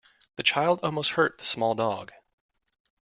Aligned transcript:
The 0.37 0.41
child 0.41 0.79
almost 0.81 1.11
hurt 1.11 1.37
the 1.37 1.45
small 1.45 1.75
dog. 1.75 2.11